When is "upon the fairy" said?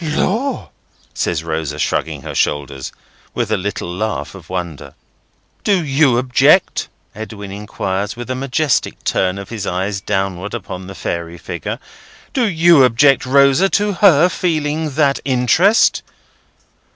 10.55-11.37